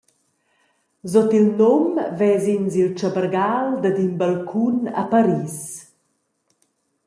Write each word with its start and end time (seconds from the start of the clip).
Sut 1.11 1.31
il 1.39 1.47
num 1.59 1.87
ves’ins 2.19 2.73
il 2.81 2.89
tschabergal 2.97 3.67
dad 3.81 3.97
in 4.05 4.11
balcun 4.21 4.77
a 5.01 5.03
Paris. 5.13 5.57